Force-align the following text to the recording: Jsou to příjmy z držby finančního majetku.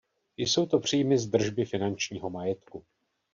Jsou 0.37 0.65
to 0.65 0.79
příjmy 0.79 1.17
z 1.17 1.27
držby 1.27 1.65
finančního 1.65 2.29
majetku. 2.29 2.85